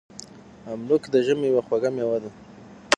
[0.71, 2.29] املوک د ژمي یوه خوږه میوه ده.